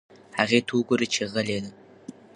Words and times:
هغې 0.39 0.59
ته 0.67 0.71
وگوره 0.77 1.05
چې 1.13 1.23
غلې 1.33 1.57
ده. 1.63 1.71